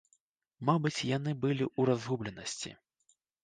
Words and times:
Мабыць, 0.69 1.05
яны 1.17 1.31
былі 1.45 1.67
ў 1.79 1.93
разгубленасці. 1.93 2.77